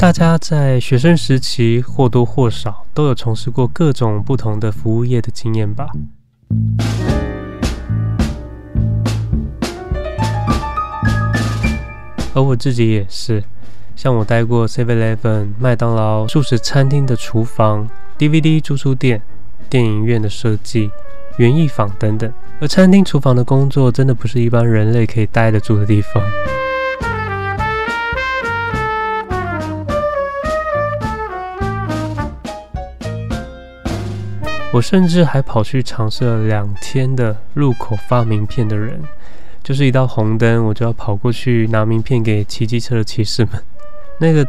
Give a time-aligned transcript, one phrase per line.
[0.00, 5.90] 大家在学生时期或多或少都有从事过各种不同的服务业的经验吧。
[12.32, 13.44] 而我自己也是，
[13.94, 17.86] 像我待过 Seven Eleven、麦当劳、素食餐厅的厨房、
[18.18, 19.20] DVD 租书店、
[19.68, 20.90] 电影院的设计、
[21.36, 22.32] 园艺坊等等。
[22.58, 26.22] 而餐厅厨房的工作真的不是一般人类可以待得住的地方。
[34.72, 39.02] 我甚至还跑去尝试了两天的路口发名片的人，
[39.64, 43.60] 就是一到红灯，我就要跑过去拿名片给骑机车的骑士们。
[44.18, 44.46] 那个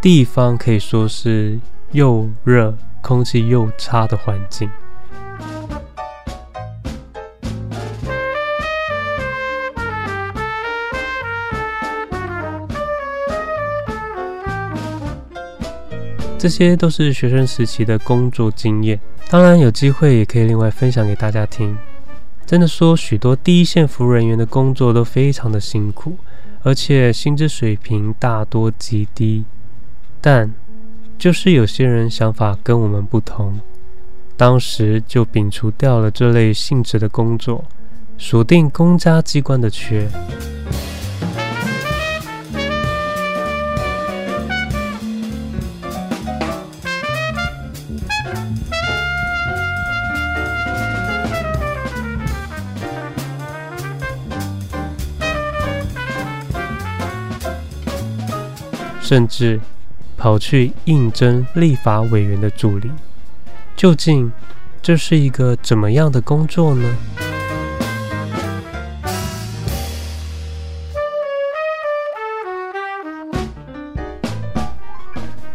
[0.00, 1.58] 地方可以说是
[1.92, 4.68] 又热、空气又差的环境。
[16.42, 18.98] 这些都是学生时期的工作经验，
[19.30, 21.78] 当然有机会也可以另外分享给大家听。
[22.44, 26.16] 真的说，许多第一线服务人员的工作都非常的辛苦，
[26.64, 29.44] 而且薪资水平大多极低。
[30.20, 30.52] 但
[31.16, 33.60] 就是有些人想法跟我们不同，
[34.36, 37.64] 当时就摒除掉了这类性质的工作，
[38.18, 40.08] 锁定公家机关的缺。
[59.12, 59.60] 甚至
[60.16, 62.90] 跑去应征立法委员的助理，
[63.76, 64.32] 究竟
[64.80, 66.96] 这是一个怎么样的工作呢？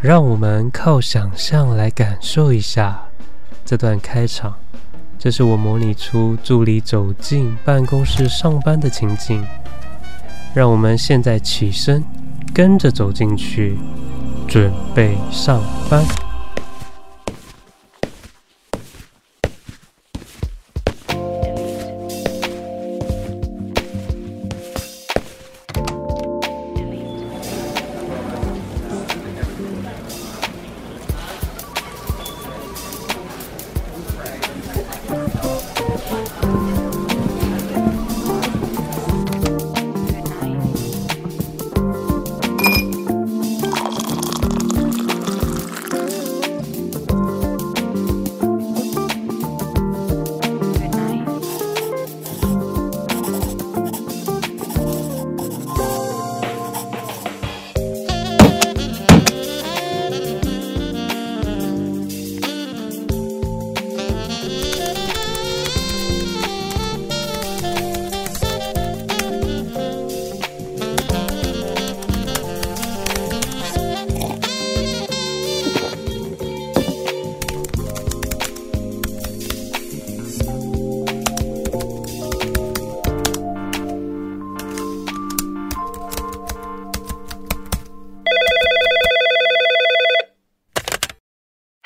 [0.01, 3.05] 让我们靠想象来感受一下
[3.65, 4.53] 这段开场。
[5.17, 9.43] 这是我模拟出助理走进办公室上班的情景。
[10.53, 12.03] 让我们现在起身。
[12.53, 13.77] 跟着走进去，
[14.47, 16.26] 准备上班。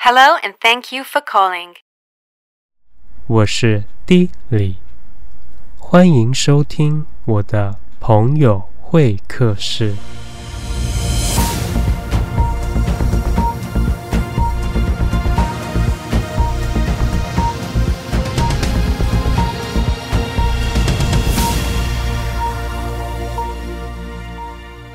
[0.01, 1.75] Hello and thank you for calling.
[3.27, 4.77] 我是 D 李，
[5.77, 9.95] 欢迎收听我的朋友会客室。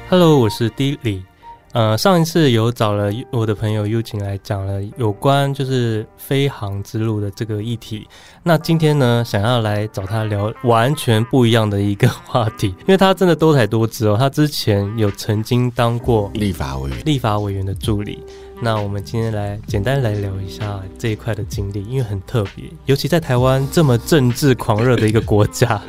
[0.09, 1.25] Hello，我是 D 李。
[1.74, 8.08] 呃，上一次有找了我的朋友 U 景来讲了有关就是飞航之路的这个议题。
[8.42, 14.16] 那今天呢，想要来找他聊完全不一样的一个话题，因为他真的多才多姿哦。
[14.18, 18.24] 他之前有曾经当过立法委员，立法委员的助理。
[18.60, 25.80] 那我们今天来简单来聊一下这一块的经历，因为很特别，尤其在台湾这么政治狂热的一个国家。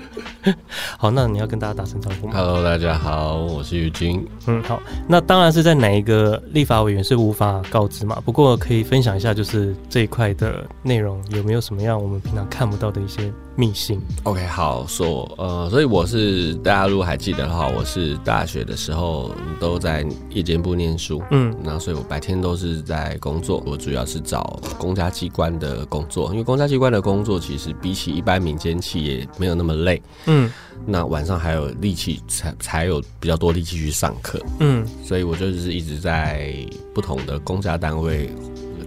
[0.99, 4.27] 好，那你要跟大家打声招呼吗？Hello，大家好，我是玉军。
[4.47, 14.01] 嗯，好，那当然是在哪一个立法委员是无法告知嘛，不过可以分享一下，就是这一块的内容有没有什么样我们平常看不到的一些秘辛。
[14.23, 30.49] OK，好说，呃，所以我是大家如果还记得的话，我是大学的时候都在夜间部念书，嗯，然后所以我白天都是在工作，我主要是找公家机关的工作，因为公家机关的工作其实比起一般民间企业没有那么累，嗯，
[30.87, 36.55] 那晚上还有力气才才有比较多力气去上课，嗯，所以我就是一直在
[36.95, 38.31] 不同的公家单位。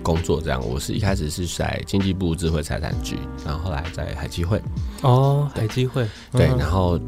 [0.02, 4.62] 工作这样，我是一开始是在经济部智慧财产局，然后后来在海基会。
[5.02, 6.06] 哦，海基会。
[6.32, 7.00] 对，然后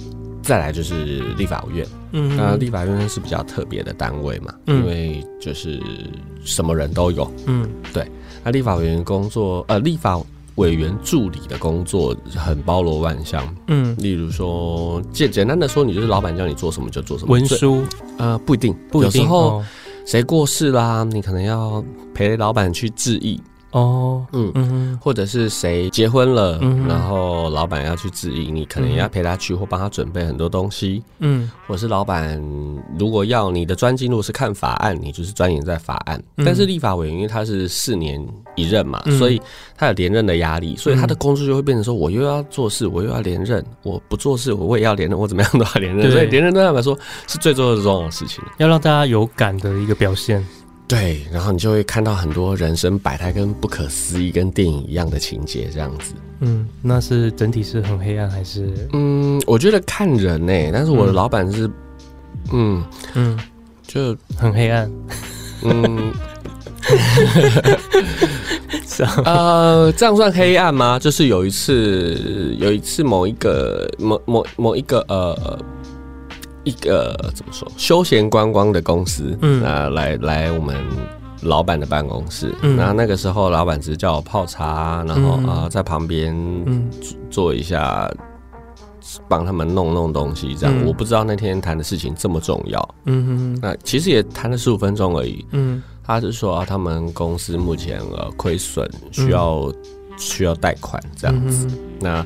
[0.41, 1.85] 再来就是立法院。
[2.11, 5.81] 嗯，那立法院是比较特别的单位嘛，嗯，因为就是
[6.43, 7.29] 什么人都有。
[7.47, 8.07] 嗯，对。
[8.43, 10.21] 那立法委员工作，呃，立法
[10.55, 13.43] 委员助理的工作很包罗万象。
[13.67, 17.31] 嗯，例如说，简简单的说，你就是老板叫你做什么就做什么。
[17.31, 17.83] 文书？
[18.17, 19.21] 呃，不一定，不一定。
[19.21, 19.63] 有时候。
[20.05, 21.03] 谁过世啦？
[21.09, 21.83] 你可能要
[22.13, 23.41] 陪老板去致意。
[23.73, 32.39] 哦，嗯嗯，或者是谁结婚了，嗯、然后老板要去致意，你可能也要陪他去，或帮他准备很多东西，嗯，或者是老板
[32.99, 36.21] 如果要你的专精，如果是看法案，你就是钻研在法案。
[36.37, 38.23] 嗯、但是立法委员因为他是四年
[38.55, 39.41] 一任嘛，嗯、所以
[39.75, 46.95] 他有连任的压力，所以他的工作就会变成说，我又要做事，我又要连任，我不做事，我也要连任，我怎么样都要连任，所以连任对他来说
[47.27, 50.45] 是最重要的重要的事情，要让大家有感的一个表现。
[50.93, 56.13] 对，然后你就会看到很多人生百态跟不可思议，跟电影一样的情节这样子。
[56.41, 58.71] 嗯，那是整体是很黑暗还是？
[58.93, 61.67] 嗯，我觉得看人呢、欸，但是我的老板是，
[62.51, 62.83] 嗯
[63.15, 63.39] 嗯，
[63.87, 64.91] 就很黑暗。
[65.63, 66.13] 嗯，
[69.25, 70.99] 呃，这样算黑暗吗？
[70.99, 75.59] 就是有一次，有一次某一个某某某一个呃。
[76.63, 79.63] 一个怎么说休闲观光的公司，嗯。
[79.63, 80.75] 啊，来来我们
[81.41, 85.49] 老板的办公室，嗯，然后那个时候老板只是叫我泡茶，然后啊、嗯。
[85.63, 86.33] 呃、在旁边
[87.29, 88.09] 做一下，
[89.27, 90.73] 帮他们弄弄东西，这样。
[90.73, 99.75] 嗯、我不知道那天谈的事情这么重要，嗯哼，那其实也谈了十五分钟而已，嗯，他是说、啊、他们公司目前呃亏损，需要、嗯、
[100.17, 102.25] 需要贷款这样子，嗯、那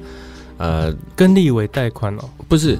[0.57, 2.77] 呃跟立委贷款哦，不是。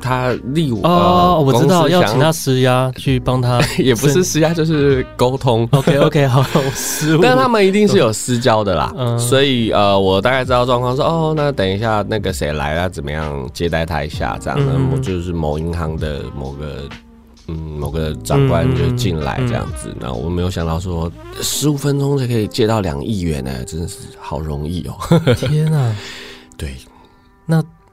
[0.00, 5.68] 他立我哦，我知道要请他施压去帮他， 也不是施压，就是沟通。
[5.72, 6.44] OK OK，好。
[7.20, 16.88] 但他们一定是有私交的啦，嗯、所以呃，我大概知道状况，说哦，那等一下那个谁来了，怎么样接待他一下，这样呢，嗯、就是某银行的某个
[17.48, 19.94] 嗯某个长官就进来这样子。
[19.98, 21.10] 那、嗯、我没有想到说
[21.40, 24.94] 十五分钟就可以借到两亿元呢，真的是好容易哦！
[25.36, 25.94] 天啊，
[26.56, 26.97] 对，那。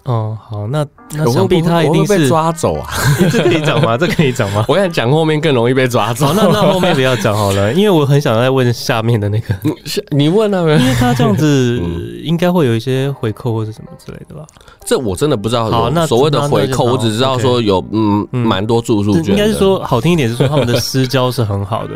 [0.06, 2.88] 哦，好，那那想必他一定是被抓走啊！
[3.31, 3.98] 这可以讲吗？
[3.98, 4.63] 这可以讲吗？
[4.69, 6.31] 我跟你讲，后面更容易被抓走。
[6.36, 9.56] 那那后面不要讲好了，因为我很想再问下面的那个。
[10.16, 11.81] 你问啊，因为他这样子
[12.24, 14.46] 应该会有一些回扣或者什么之类的吧？
[14.86, 15.72] 这我真的不知道。
[15.72, 19.31] 好，那所谓的回扣，我只知道说有嗯蛮多住宿券。
[19.31, 21.94] 应该是说好听一点是说他们的私交是很好的。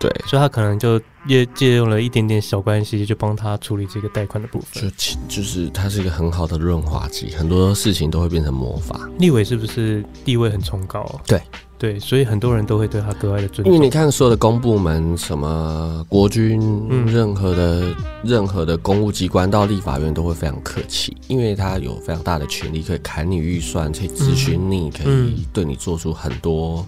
[0.00, 4.90] 对，所以他可能就也借用了一点点小关系，就帮他处理这个贷款的部分。
[4.96, 8.98] 就就是他是一个很好的润滑剂，很多事情都会变成魔法。
[9.18, 11.20] 立委是不是地位很崇高？
[11.26, 11.38] 对
[11.76, 13.66] 对，所以很多人都会对他格外的尊重。
[13.66, 16.58] 因为你看所有的公部门，什么国军，
[16.88, 17.94] 嗯、任何的
[18.24, 26.86] 任何的公务机关到立法院都会非常客气，因为他有非常大的权力，可以砍你预算，可以咨询你，嗯、可以对你做出很多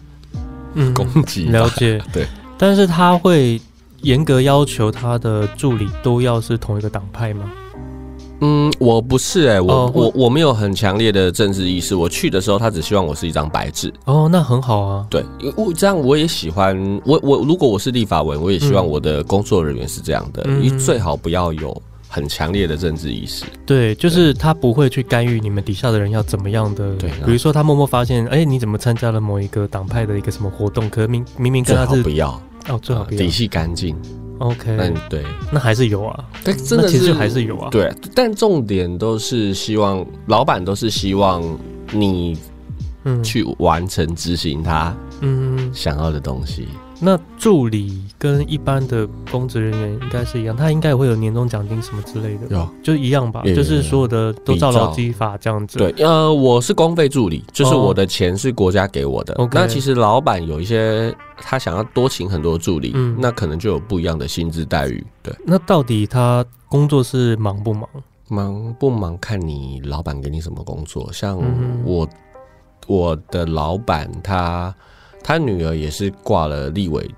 [0.95, 1.45] 攻击。
[1.45, 2.27] 了解，对。
[2.63, 3.61] 但是他会
[4.03, 7.51] 严格要求他的助理都要是同一个党派吗？
[8.41, 11.97] 嗯，我不是哎、欸，我、哦、我我没有很强烈的政治意识。
[11.97, 13.93] 我去的时候，他只希望我是一张白纸。
[14.05, 15.05] 哦，那很好啊。
[15.11, 15.25] 对，
[15.57, 16.79] 我这样我也喜欢。
[17.05, 21.83] 我我如果我是立法委，我也希望我的工作人员是这样的，你、嗯、最好不要有。
[22.15, 26.95] 很强烈的政治意识，对，就是他不会去干预你们底下的人要怎么样的。
[26.97, 30.91] 对，比如说他默默发现，哎、欸，你怎么参加了某一个党派的一个什么活动？
[30.91, 32.39] 可明明明跟他是不要
[32.69, 33.97] 哦，最好底细干净。
[34.39, 37.69] OK，嗯，对，那还是有啊，但真的是其实还是有啊。
[37.71, 41.43] 对，但重点都是希望老板都是希望
[41.93, 42.37] 你
[43.05, 46.67] 嗯去完成执行他嗯想要的东西。
[47.05, 55.79] 那助理跟一般的公职人员应该是一样，他应该也会有年终奖金什么之类的，有就一样吧，就是所有的都照劳基法这样子。
[55.79, 59.35] 对，呃，我是公费助理，就是我的钱是国家给我的。
[59.39, 65.05] 哦、那其实老板有一些他想要多请很多助理，嗯、那可能就有不一样的薪资待遇。
[65.25, 67.89] 对，那到底他工作是忙不忙？
[68.29, 71.13] 忙不忙看你老板给你什么工作。
[71.13, 71.37] 像
[71.85, 72.11] 我，嗯、
[72.87, 74.73] 我的老板他。
[75.23, 77.09] 他女儿也是挂了立委，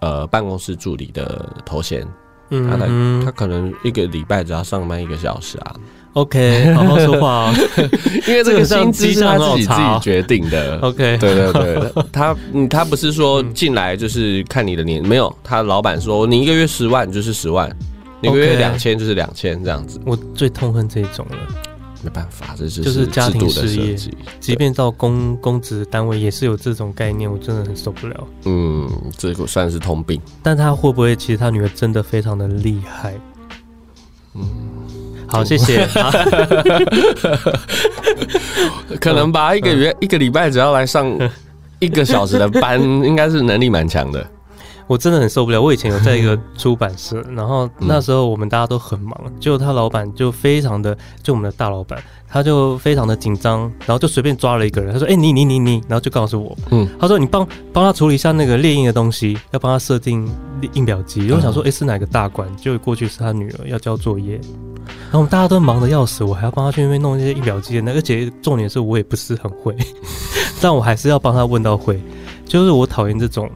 [0.00, 2.06] 呃，办公室助理的头衔。
[2.50, 5.74] 嗯，他他可能一个礼拜只要上班一个小时啊。
[6.14, 7.54] OK，好好说话哦。
[8.26, 10.76] 因为这个薪资是他自己自己决定的。
[10.82, 17.70] OK，对对对，他嗯，他不是说进来就是看你的年，没有，他老板说你一个月十万就是十万，
[18.20, 20.00] 你一个月两千就是两千这样子。
[20.04, 21.36] 我最痛恨这种了，
[22.02, 23.96] 没办法，这是就是家庭事业，
[24.40, 28.26] 即便到公公职单位也是有这种概念，我真的很受不了。
[28.44, 30.20] 嗯，这个算是通病。
[30.42, 33.14] 但他会不会其实他女儿真的非常的厉害？
[34.34, 34.48] 嗯。
[35.26, 35.86] 好，谢谢。
[39.00, 41.16] 可能吧，一个月一个礼拜只要来上
[41.78, 44.26] 一个小时的班， 应该是能力蛮强的。
[44.90, 45.62] 我真的很受不了。
[45.62, 60.28] 我以前有在一个 出版社，然后那时候我们大家都很忙，就他老板就非常的，就我们的大老板，他就非常的紧张，然后就随便抓了一个人，他说：“哎，你你你你，然后就告诉我，嗯，他说你帮帮他处理一下那个列印的东西，要帮他设定
[60.72, 62.48] 印表机。”我想说，哎，是哪个大官？
[62.56, 69.76] 就过去是他女儿要交作业，然后我们大家都忙得要死，我还要帮他去那边弄一些印表机，那而且重点是我也不是很会，
[70.60, 72.02] 但我还是要帮他问到会，
[72.44, 73.48] 就是我讨厌这种。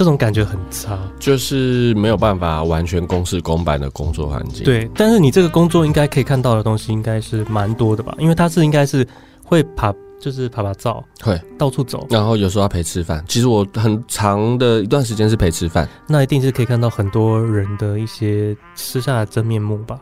[0.00, 4.64] 这种感觉很差，就是没有办法完全公事公办的工作环境。
[4.64, 8.14] 对，但是你这个工作应该可以看到的东西应该是蛮多的吧？
[8.18, 9.06] 因为他是应该是
[9.44, 13.22] 会爬，就是爬爬照，会到处走，然后有时候要陪吃饭。
[13.28, 20.00] 其实我很长的一段时间是陪吃饭，那一定是可以看到很多人的一些私下的真面目吧？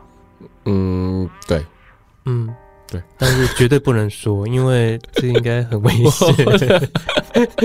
[0.66, 1.66] 嗯，对，
[2.24, 2.48] 嗯，
[2.88, 6.88] 对，但是绝对不能说，因为这应该很危险。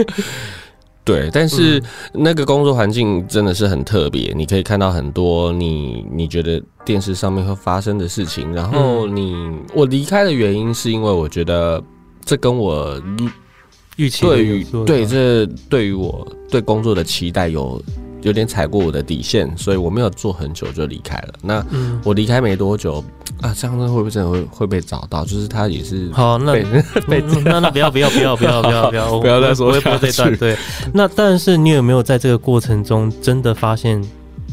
[1.04, 1.82] 对，但是
[2.14, 8.54] 那个工作环境真的是很特别，你可以看到很多你你觉得电视上面会发生的事情。
[8.54, 9.36] 然后你
[9.74, 11.84] 我离开的原因是因为我觉得
[12.24, 13.02] 这跟我
[13.98, 17.82] 预期对于对这对于我对工作的期待有。
[18.24, 21.34] 有点踩过我的底线，所以我没有做很久就离开了。
[21.42, 21.66] 那
[22.04, 23.04] 我离开没多久
[23.42, 25.24] 啊，这样子会不会真的会会被找到？
[25.24, 26.54] 就是他也是好，那
[27.08, 30.58] 被 那那不要不要不要不要不要不要不要再说这段对。
[30.94, 34.04] 那但是你有没有在这个过程中真的发现，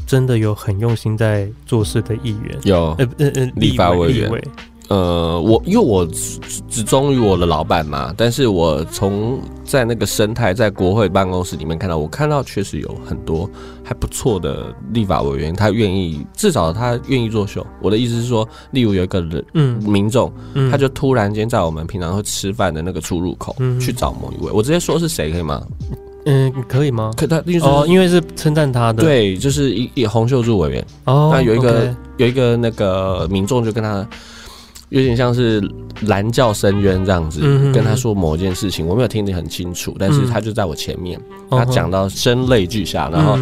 [0.06, 2.58] 真的有很用心在做事的议员？
[2.64, 4.30] 有，呃呃呃，立法委员。
[4.90, 13.48] 呃，我因为我只只忠于我的老板嘛，但是我从在那个生态，在国会办公室里面看到，我看到确实有很多
[13.84, 17.64] 还不错的立法委员，他愿意至少他愿意作秀。
[17.80, 20.32] 我的意思是说，例如有一个人，嗯，民众，
[20.72, 25.62] 他就突然间在我们平常会吃饭的那个出入口去找某一位，我直接说是谁可以吗？
[26.24, 27.12] 嗯，可以吗？
[27.16, 34.04] 可他哦，因为是称赞他的，对，就是一一洪秀柱委员哦，那有一个有一个那个民众就跟他。
[34.90, 35.60] 有点像是
[36.02, 37.40] 蓝教深渊这样子，
[37.72, 41.20] 跟他说某件事情，我没有听得很清楚，但是他就在我前面，
[41.50, 43.36] 他讲到声泪俱下，然后，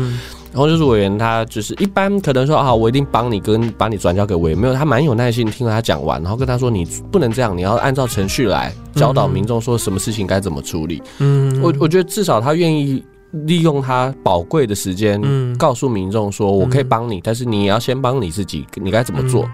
[0.52, 11.02] 然后就是委员他就是一般可能说啊，我一定帮你跟把你转交给委员，没有，他蛮有耐心听了他讲完，然后跟他说你不能这样，你要按照程序来教导民众说什么事情该怎么处理。
[11.18, 13.02] 嗯，我我觉得至少他愿意
[13.46, 15.20] 利用他宝贵的时间，
[15.58, 19.44] 告诉民众说我可以帮你，但是你也要先帮你自己，你该怎么做。
[19.44, 19.50] 嗯，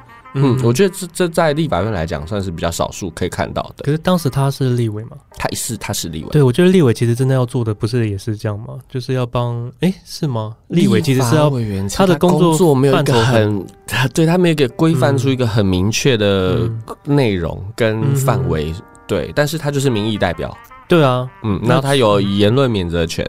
[0.62, 3.84] 我觉得这这在立法院来讲算是比较少数可以看到的。
[3.84, 5.16] 可是当时他是立委吗？
[5.36, 6.30] 他是他是立委。
[6.30, 8.78] 对，我觉得立委其实真的要做的不是也是这样吗？
[8.88, 10.54] 就是要帮哎、欸、是吗？
[10.68, 13.66] 立委其实是要委员，他的工作没有一个很，
[14.12, 16.68] 对他没有给规范出一个很明确的
[17.04, 18.72] 内容跟范围。
[18.72, 20.56] 嗯、对，但是他就是民意代表。
[20.88, 23.26] 对啊，嗯，然后他有言论免责权。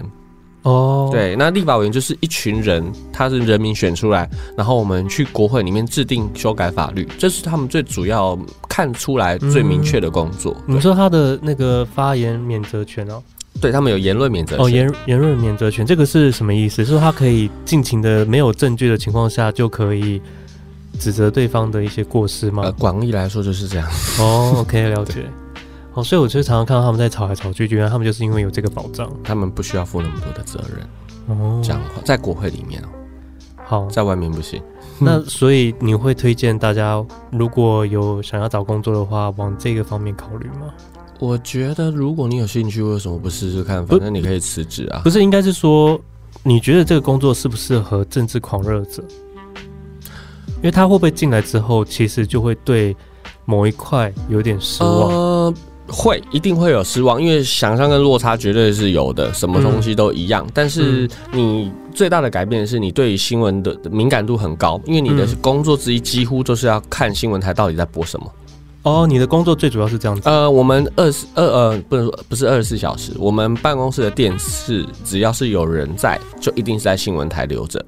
[0.66, 8.36] 哦，对，那立法委员就是一群人，他是人民选出来，然后我们去国会里面制定修改法律，这是他们最主要
[8.68, 10.58] 看出来最明确的工作。
[10.66, 13.22] 你说他的那个发言免责权哦？
[13.62, 14.66] 对，他们有言论免责权。
[14.66, 16.84] 哦，言言论免责权，这个是什么意思？
[16.84, 20.20] 是说他可以尽情的没有证据的情况下就可以
[21.00, 22.64] 指责对方的一些过失吗？
[22.64, 23.88] 呃，广义来说就是这样。
[24.20, 25.26] 哦，OK，了解。
[25.96, 30.86] 哦，所以我就常常看到他们在吵来吵去，觉得他们就是因为有这个保障，他们不需要负那么多的责任。
[31.28, 32.88] 哦，讲话在国会里面哦，
[33.66, 34.62] 好，在外面不行。
[35.00, 40.74] 那所以你会推荐大家，如果有想要找工作的话，往这个方面考虑吗？
[41.18, 43.86] 我觉得如果你有兴趣，为什么不试试看？
[43.88, 45.00] 反正你可以辞职啊。
[45.02, 46.00] 不是，应该是说，
[46.44, 49.02] 你觉得这个工作适不适合政治狂热者？
[50.58, 52.96] 因为他会不会进来之后，其实就会对
[53.46, 55.10] 某一块有点失望。
[55.10, 55.54] 呃
[55.88, 60.44] 会一定会有失望，因为想象跟落差绝对是有的，什么东西都一样。
[60.48, 68.32] 嗯、但是你最大的改变是你对于新闻的敏感度很高，因为你的工作之一几乎就是要看新闻台到底在播什么。
[68.84, 70.30] 哦，你的工作最主要是这样子。
[70.30, 77.84] 呃，我们二十二呃不能说不是二十四小时，我们办公室的电视只要是有人在，就一定是在新闻台留着。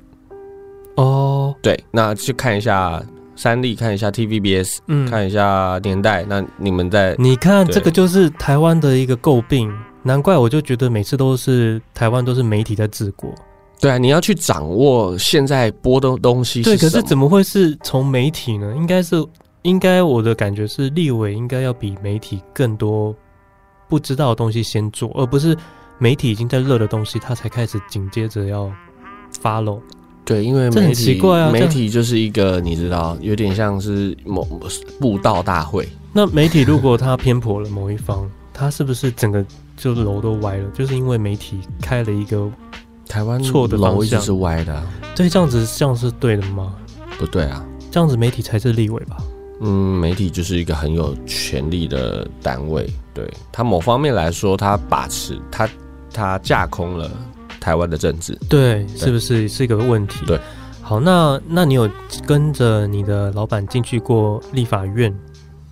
[0.95, 3.01] 哦，对，那去看一下。
[3.37, 6.25] 三立，看一下 TVBS，嗯，看一下年代。
[6.27, 9.71] 那你们在你看这个就是台湾的一个诟病，
[10.03, 13.33] 难怪我就觉得每次都是台湾都是媒体在治国。
[13.79, 16.63] 对啊，你要去掌握现在播的东西。
[16.63, 18.73] 对，可是怎么会是从媒体呢？
[18.75, 19.23] 应该是
[19.61, 23.15] 应该我的感觉是立委应该要比媒体更多
[23.87, 25.55] 不知道的东西先做，而不是
[25.99, 28.71] 媒体已经在热的东西，他才开始紧接着要
[29.41, 29.79] follow。
[30.27, 34.45] 对，因为这很媒体奇怪啊媒体就是一个你知道，有点像是某
[34.99, 35.87] 布道大会。
[36.13, 39.43] 那媒体如果他偏颇了某一方，他是不是整个
[39.75, 40.69] 就楼都歪了？
[40.71, 42.51] 就是因为媒体开了一个。
[43.09, 46.75] 台湾错的方楼一直是歪的、啊，对，这样子这样是对的吗？
[47.17, 49.15] 不对啊，这样子媒体才是立委吧？
[49.61, 55.69] 嗯，媒体就是一个很有权力的单位，对，他某方面来说，他把持他
[56.11, 57.09] 他架空了
[57.67, 60.25] 台湾的政治，对，是不是是一个问题？
[60.25, 60.39] 对，
[60.81, 61.89] 好，那那你有
[62.25, 65.13] 跟着你的老板进去过立法院？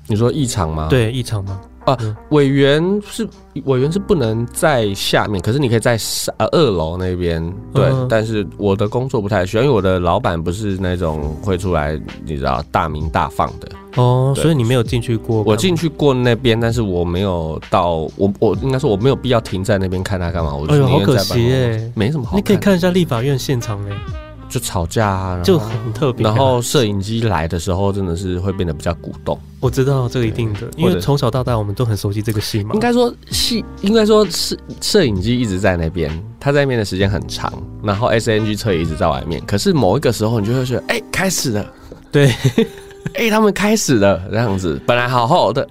[0.05, 0.89] 你说议场吗？
[0.89, 1.61] 对，议场吗？
[1.85, 1.97] 啊，
[2.29, 3.27] 委员是
[3.65, 7.41] 委员是不能在下面，可是你可以在上呃二楼那边。
[7.73, 13.69] 对，嗯、但是我的工作不太需要，因为我的老板不是那种会出来你知道大鸣大放的。
[13.95, 15.41] 哦，所以你没有进去过？
[15.43, 20.53] 我进去过那边，但是我没有到我我应该说我没有必要停在那边看他干嘛。
[20.53, 22.35] 我哎呦，好可惜耶，没什么好。
[22.35, 24.25] 你可以看一下立法院现场哎。
[24.55, 26.24] 就吵架啊，就很特别。
[26.24, 29.38] 然后摄影机来的时候，真的是会变得比较鼓动。
[29.59, 32.74] 我知道这个一定的，因为从小到大我们都很熟悉这个戏嘛。
[32.74, 36.09] 应该说戏，应该说是摄影机一直在那边，
[36.39, 37.51] 他在那边的时间很长。
[37.83, 39.43] 然后 SNG 车也一直在外面。
[39.45, 41.65] 可是某一个时候，你就会觉得，哎，开始了。
[42.09, 42.33] 对，
[43.15, 45.67] 哎，他们开始了，这样子，本来好好的。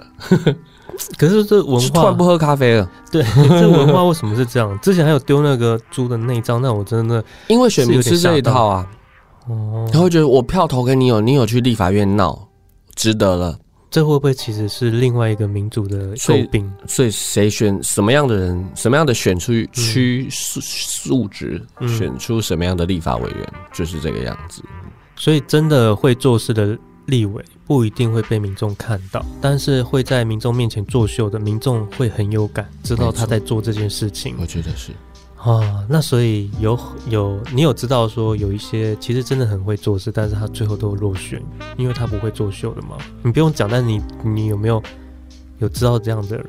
[1.18, 2.90] 可是这文化突然不喝咖啡了。
[3.10, 4.78] 对， 这文化为什么是这样？
[4.80, 8.86] 之前还有丢那个猪的内脏，那我真的因为选民吃这一套啊，
[9.48, 12.48] 哦，他会觉得我票投给你有，你有去立法院闹，
[12.94, 13.58] 值得了。
[13.90, 16.68] 这会不会其实是另外一个民主的诟病？
[16.86, 24.62] 所以谁选什么样的人，什么样的选出区素素质，选出什么样的立法委员，就是这个样子。
[25.16, 26.76] 所以真的会做事的。
[27.06, 34.36] 立委不一定会被民众看到，但是会在民众面前作秀的民众会很有感，知道他在做这件事情。
[34.40, 34.92] 我觉得是
[35.36, 41.42] 啊，那所以有有你有知道说有一些其实真的很会做事，但是他最后都落选，
[41.76, 42.96] 因为他不会作秀的嘛？
[43.22, 44.82] 你不用讲，但你你有没有
[45.58, 46.46] 有知道这样的人？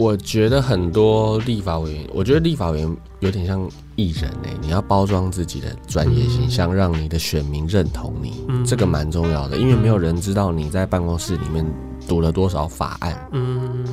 [0.00, 11.62] 我觉得很多立法委员，我觉得立法委员有点像艺人哎、欸，你要包装自己的专业形象，让你的选民认同你，嗯、这个蛮重要的，因为没有人知道你在办公室里面
[12.08, 13.28] 读了多少法案。
[13.32, 13.84] 嗯，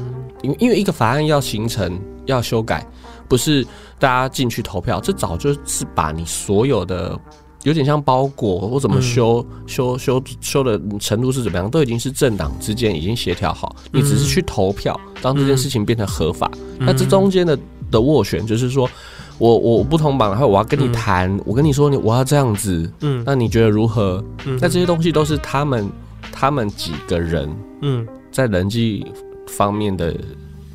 [0.41, 2.87] 因为因为一个法案要形成要修改，
[3.27, 3.67] 不是
[3.99, 7.19] 大家进去投票，这早就是把你所有的。
[7.63, 16.49] 有点像包裹，我怎么修、嗯、修修修的程度是怎么样，都已经是政党之间已经协调好，你只是去投票，当这件事情变成合法。
[16.79, 17.57] 嗯、那这中间的
[17.91, 18.89] 的斡旋，就是说
[19.37, 24.23] 我我不同党，然后我要跟你谈，嗯、我跟你说你我要这样子，嗯，那你觉得如何？
[24.45, 25.89] 嗯，那这些东西都是他们
[26.31, 27.49] 他们几个人，
[27.81, 29.05] 嗯，在人际
[29.47, 30.15] 方面的。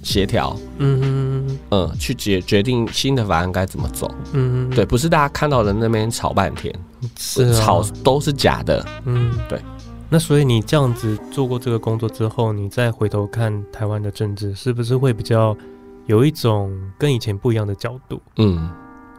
[0.02, 1.58] 协调，嗯哼。
[1.70, 6.72] 嗯，去决决定新的法案该怎么走，嗯对，不是大家看到的那边吵半天，
[7.18, 9.60] 是、啊、吵都是假的，嗯，对。
[10.08, 15.56] 那所以你这样子做过这个工作之后，你再回头看台湾的政治，是不是会比较
[16.06, 18.20] 有一种跟以前不一样的角度？
[18.36, 18.70] 嗯，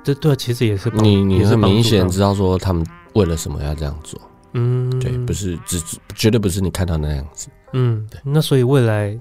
[0.04, 4.20] 这对，其实也是你你很明显知道说他们为了什么要这样做，
[4.54, 5.82] 嗯，对，不是只
[6.16, 8.20] 绝对不是你看到那样子，嗯，对。
[8.24, 9.20] 那所以未来。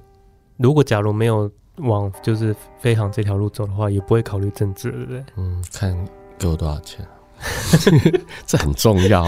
[0.57, 5.25] 如果假如没有往就是飞航这条路走的话，也不会考虑政治，对不对？
[5.37, 7.07] 嗯，看给我多少钱，
[8.47, 9.27] 这很重要。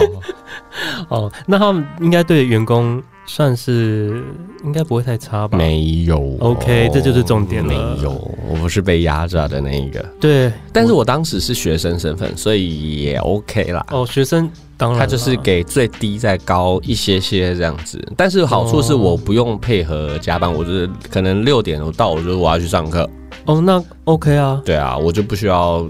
[1.09, 4.23] 哦，那他们应该对员工算是
[4.65, 5.57] 应该不会太差吧？
[5.57, 7.69] 没有，OK，这就是重点了。
[7.69, 8.11] 没有，
[8.49, 10.05] 我不是被压榨的那一个。
[10.21, 13.85] 对，但是我当时是学生身份，所以也 OK 啦。
[13.91, 14.51] 哦，学生。
[14.77, 23.09] 当然，他就是给最低再高一些些这样子，但是好处是我不用配合加班，我就是可能六点我到，我就我要去上课。
[23.45, 24.61] 哦，那 OK 啊。
[24.65, 25.89] 对啊，我就不需要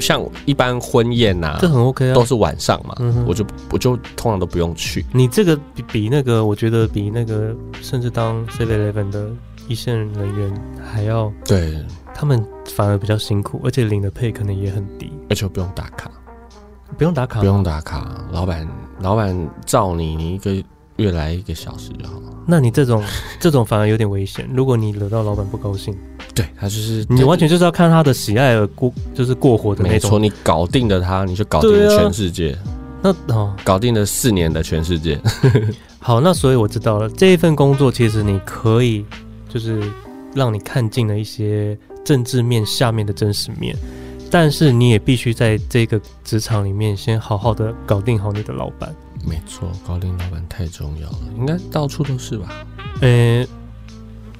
[0.00, 5.04] 像一般婚宴呐，这很 OK 啊，都是晚上嘛，我就我就通常都不用去。
[5.12, 9.28] 你这个比比那个，我觉得比那个甚至当 Seven Eleven 的
[9.68, 16.10] 一线人员还要，对，他们反而比较辛苦，而且领的配可能也很低，而且不用打卡。
[16.96, 18.66] 不用打卡，不用打卡，老板
[18.98, 20.50] 老板照你，你一个
[20.98, 22.20] 月来一个小时就好。
[22.46, 23.02] 那你这种
[23.40, 25.96] 这种反而有点危险，如果你惹到老板不高兴，
[26.34, 29.92] 对他就是你完全就是要看他的喜爱而过，就是过火的那种。
[29.92, 32.52] 没错，你搞定了他，你就搞定了全世界。
[32.52, 35.20] 啊、那哦，搞定了四年的全世界。
[36.00, 39.04] 好，那所以我知道了，这一份工作其实你可以
[39.48, 39.82] 就是
[40.34, 43.76] 让你看尽了一些政治面下面的真实面，
[44.30, 48.94] 但是你也必须在这个职场里面先好好的搞定好你的老板。
[49.24, 52.48] 没错，高龄老板太重要了，应该到处都是吧？
[53.00, 53.48] 呃、欸，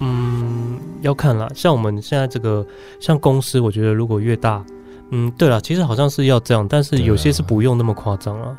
[0.01, 1.51] 嗯，要看啦。
[1.55, 2.67] 像我们现在这个，
[3.01, 4.65] 像公司，我觉得如果越大，
[5.11, 8.57] 嗯，对了，其实好像是要这样，但是有些是不用那么夸张啊。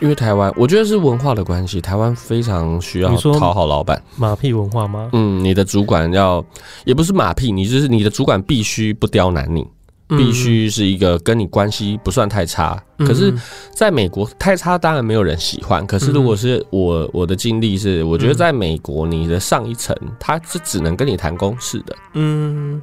[0.00, 4.02] 因为台湾，我觉得是文化的关系，台湾非常需要讨好老板。
[4.16, 5.08] 马屁文化吗？
[5.14, 6.44] 嗯，你的主管要，
[6.84, 9.66] 也不是马屁，你就是你的主管必须不刁难你。
[10.08, 13.34] 必须是一个跟你关系不算太差，可是
[13.72, 15.84] 在美国太差当然没有人喜欢。
[15.86, 22.80] 可是如果是我我的经历是，我觉得在美国你的上一层他是只能跟你谈公事的，嗯，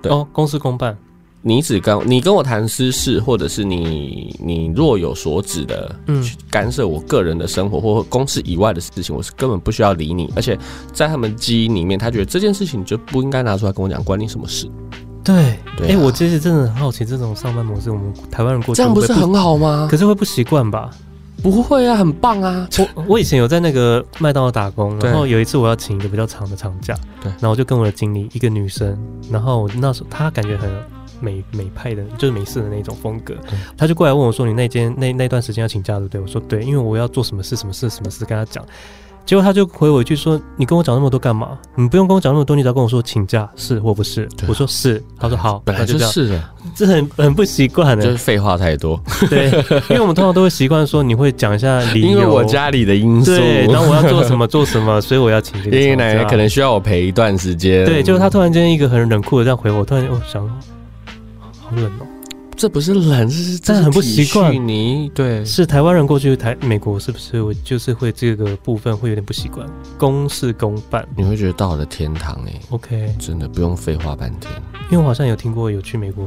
[0.00, 0.96] 对哦，公事公办，
[1.42, 10.32] 你只跟你跟我谈私事，或者是你你若有所指的去干涉我个人的生活或公事以外的事情，我是根本不需要理你。
[10.34, 10.58] 而且
[10.94, 14.66] 在他们基因里面，他觉得这件事情就不应该拿出来跟我讲，关你什么事？
[15.26, 19.88] 对，哎、啊欸，我其实真的很好奇，这种上班模式，我们台湾人过去这样不是很好吗？
[19.90, 20.88] 可是会不习惯吧？
[21.42, 22.66] 不会啊，很棒啊！
[22.78, 28.96] 我我以前有在那个麦当劳打工，然后有一次我要请一个比较长的长假，对，然后我就跟我的经理，一个女生，
[29.30, 30.70] 然后那时候她感觉很
[31.20, 33.34] 美美派的，就是美式的那种风格，
[33.76, 38.64] 她就过来问我说：“你那间那那段时间要请假对不对？”我说：“对，因为我要做什么事，什么事，什么事，跟她讲。”
[39.26, 41.58] 结果他就回我一句说：“你跟我讲那么多干嘛？
[41.74, 44.22] 你不用跟我讲那么多，你只要跟我说请假是或不是。
[44.22, 46.42] 啊”我说是，他说好，本来就是的，
[46.76, 48.98] 这很很不习惯的，就是废话太多。
[49.28, 49.50] 对，
[49.90, 55.76] 因为我们通常都会习惯说你会讲一下理由，因为我家里的因素，对，然后我要做什么做什么，所以我要请这个。
[55.76, 57.84] 爷爷奶奶可能需要我陪一段时间。
[57.84, 60.46] 对，结果他突然间一个很冷酷的这样回我，突然间我想，
[61.58, 62.05] 好冷哦。
[62.56, 64.50] 这不是冷，是真的很不习惯。
[64.66, 69.68] 你对，是台湾人过去台美国，是不是我就是会这个部分会有点不习惯？
[69.98, 72.60] 公事公办，你会觉得到了天堂哎、欸。
[72.70, 74.50] OK，真的不用废话半天。
[74.90, 76.26] 因为我好像有听过有去美国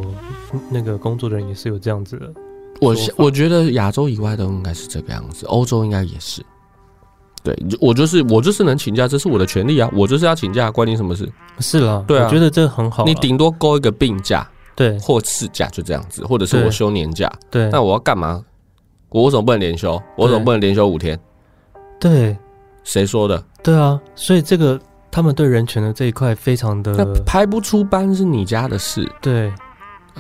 [0.70, 2.32] 那个工作的人也是有这样子的。
[2.80, 6.46] 我我觉得亚洲以外都应该是这个样子，欧洲应该也是。
[7.42, 11.28] 对，我就是我就是能请假，这是我的权利啊，我就是要请假，关你什么事？
[11.60, 13.04] 是啦，对啊，我觉得这很好。
[13.06, 14.48] 你顶多勾一个病假。
[14.80, 17.30] 对，或事假就这样子，或者是我休年假。
[17.52, 18.42] 对，那我要干嘛？
[19.10, 20.02] 我为什么不能连休？
[20.16, 21.20] 我为什么不能连休五天？
[22.00, 22.38] 对，
[22.86, 23.44] 谁说的？
[23.62, 24.80] 对啊，所以这个
[25.12, 26.94] 他们对人权的这一块非常的。
[26.94, 29.06] 那排不出班是你家的事。
[29.22, 29.52] 对，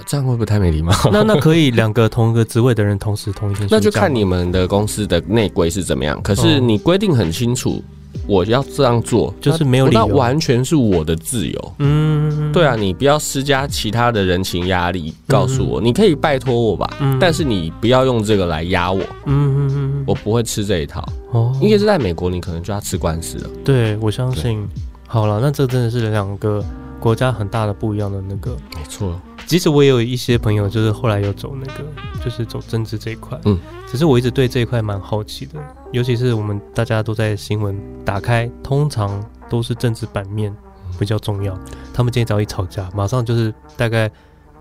[0.05, 0.93] 这样会不会太没礼貌？
[1.09, 3.65] 那那可以两个同一个职位的人同时同一天？
[3.71, 6.21] 那就看你们的公司的内规是怎么样。
[6.21, 7.81] 可是你规定很清楚。
[8.29, 11.73] 我要这样做，就是没有理由，那完全是我的自由。
[11.79, 16.87] 嗯，对啊，你不要施加其他的人情压力，告诉我，你可以拜托我吧，
[17.19, 19.01] 但是你不要用这个来压我。
[19.25, 21.03] 嗯嗯嗯，我不会吃这一套。
[21.31, 23.49] 哦，因为是在美国，你可能就要吃官司了。
[23.65, 24.67] 对，我相信。
[25.07, 26.63] 好了，那这真的是两个
[26.99, 28.55] 国家很大的不一样的那个。
[28.75, 29.19] 没错。
[29.47, 31.83] 即使我也有一些朋友，就是后来又走那个，
[32.19, 33.39] 就是走政治这一块。
[33.45, 35.59] 嗯，只是我一直对这一块蛮好奇的，
[35.91, 40.55] 尤其是我们大家都在新闻打开，通常都是政治版面
[40.99, 41.57] 比较重要。
[41.93, 44.09] 他们今天早一吵架，马上就是大概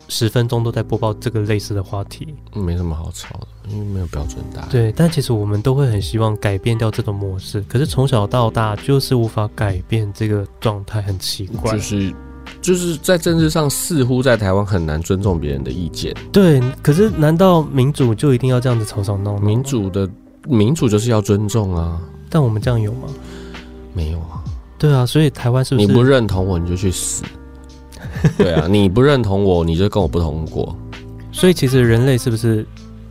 [0.08, 2.34] 十分钟都在播报这个类似的话题。
[2.54, 4.68] 没什么好吵的，因为没有标准答案。
[4.70, 11.72] 对，但其实我们都会很希望改变掉这种模式，可是从小到大就是无法改变这个状态，很奇怪。
[11.72, 12.14] 就是。
[12.60, 16.14] 就是在政治上，似乎在台湾很难尊重别人的意见。
[16.32, 19.38] 对，可是难道民主就一定要这样子吵吵闹闹？
[19.40, 20.08] 民主的
[20.46, 22.00] 民主就是要尊重啊。
[22.28, 23.08] 但我们这样有吗？
[23.94, 24.44] 没有啊。
[24.76, 25.86] 对啊，所以台湾是不是？
[25.86, 27.24] 你不认同我，你就去死。
[28.36, 30.76] 对啊， 你不认同我，你就跟我不同过。
[31.32, 32.66] 所以其实人类是不是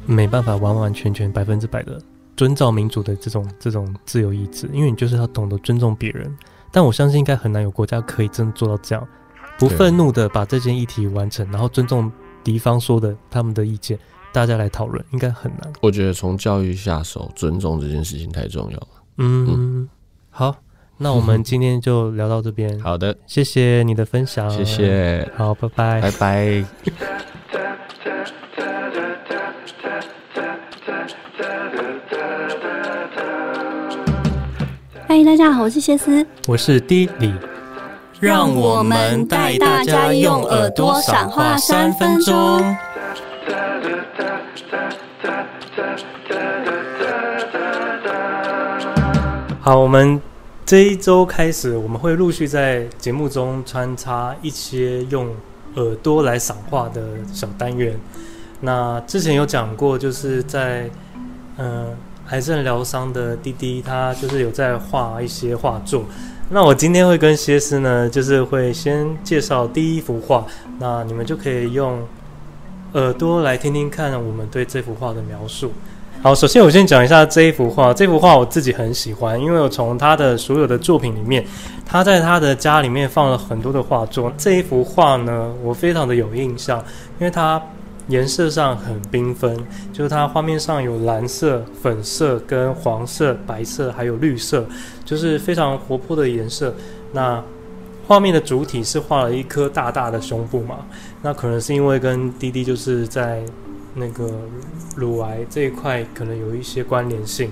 [0.05, 1.99] 没办法完完全全百分之百的
[2.35, 4.69] 遵照民主的这种这种自由意志？
[4.71, 6.33] 因为你就是要懂得尊重别人。
[6.71, 9.07] 但我相信应该很难有国家可以真的做到这样。
[9.59, 12.11] 不愤怒的把这件议题完成，然后尊重
[12.43, 13.97] 敌方说的他们的意见，
[14.31, 15.73] 大家来讨论，应该很难。
[15.81, 18.87] 我觉得从教育下手，尊重这件事情太重要了。
[19.17, 19.89] 嗯，嗯
[20.29, 20.55] 好，
[20.97, 22.77] 那我们今天就聊到这边。
[22.81, 25.27] 好的，谢谢你的分享，谢谢。
[25.35, 26.65] 好，拜拜，拜拜。
[35.07, 37.33] 嗨，大家好，我是谢思，我是 D 李。
[38.19, 42.75] 让我们带大家用耳朵赏花三分钟。
[49.61, 50.19] 好，我们
[50.65, 55.29] 这一周开始，我们会陆续在节目中穿插一些用
[55.75, 57.01] 耳朵来赏话的
[57.31, 57.99] 小单元。
[58.61, 60.89] 那之前有讲过，就是在
[61.57, 61.95] 嗯，
[62.29, 66.03] 癌症疗伤的滴滴，他就是有在画一些画作。
[66.49, 70.45] 那我今天会跟歇思呢，就是会先介绍第一幅画，
[70.79, 71.99] 那你们就可以用
[72.93, 75.71] 耳朵来听听看我们对这幅画的描述。
[76.23, 77.93] 好，首先我先讲一下这一幅画。
[77.93, 81.45] 这幅画我自己很喜欢，因为我从他的所有的作品里面，
[81.85, 84.31] 他在他的家里面放了很多的画作。
[84.37, 86.79] 这一幅画呢，我非常的有印象，
[87.19, 87.61] 因为他
[88.07, 89.57] 颜色上很缤纷，
[89.93, 94.65] 就是它画面上有蓝色、粉色、跟黄色、白色，还有绿色，
[95.05, 96.73] 就是非常活泼的颜色。
[97.11, 97.43] 那
[98.07, 100.79] 画面的主体是画了一颗大大的胸部嘛？
[101.21, 103.43] 那可能是因为跟滴滴就是在。
[103.99, 104.29] 那个
[104.95, 107.49] 乳癌这一块可能有一些关联性，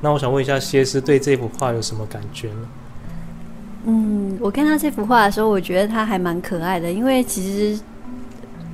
[0.00, 2.68] 那我想问一下，歇思对这幅画有什么感觉呢？
[3.84, 7.80] 嗯，我看到这幅画的时候，我觉得他还蛮可爱的，因为其实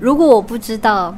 [0.03, 1.17] 如果我不知道。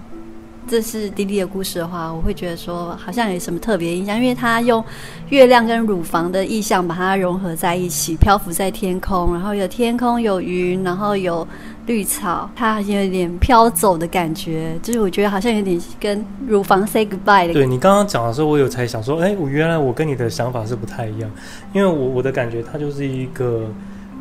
[0.67, 4.83] 这是滴滴的故事的话，我会觉得说好像有什么特别印象，因为他用
[5.29, 11.47] 月亮跟乳房的意象把它融合在一起，漂浮在天空，然后有天空有云，然后有
[11.85, 17.53] 绿草，它好像有点飘走的感觉，就是我觉得好像有点跟乳房 say goodbye 的。
[17.53, 21.31] 对，你刚刚讲的时候，我有猜想说，哎，我原来我跟你的想法是不太一样，
[21.75, 23.67] 因为我我的感觉它就是一个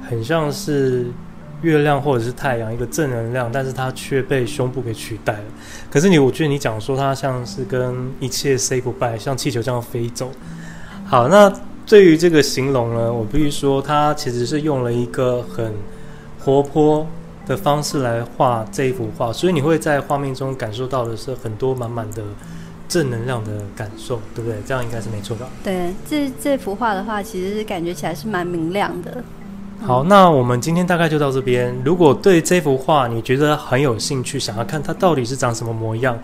[0.09, 1.05] 很像是。
[1.63, 5.43] 月亮或者是太阳，一个正能量，但是它却被胸部给取代了。
[5.89, 10.29] 可是你，我觉得你讲说它像是跟一切 say goodbye，像气球这样飞走。
[11.05, 11.51] 好，那
[11.87, 15.73] 对于这个形容呢，我必须说，它其实是用了一个很
[16.39, 17.07] 活泼
[17.45, 22.23] 的方式来画这一幅画，所以你会在画面中感受到的是很多满满的
[22.87, 24.57] 正能量的感受，对不对？
[24.65, 25.47] 这样应该是没错吧？
[25.63, 29.23] 对，这这幅画的话，其实是感觉起来是蛮明亮的。
[29.85, 31.75] 好，那我们今天大概就到这边。
[31.83, 36.17] 如果对这幅画你觉得很有兴趣，想要看它到底是长什么模样，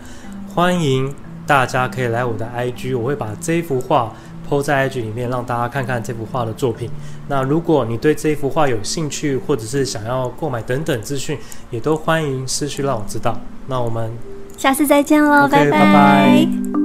[0.54, 1.14] 欢迎
[1.46, 4.12] 大家可以来我的 IG，我会把这幅画
[4.48, 6.88] PO 在 IG 里面，让大家看看这幅画的作品。
[7.28, 11.38] 那如果你对这幅画有兴趣，或者是想要购买等等资讯，
[11.70, 13.38] 也都欢迎私讯让我知道。
[13.66, 14.10] 那我们
[14.56, 15.70] 下次再见喽，okay, 拜拜。
[15.70, 16.79] 拜拜。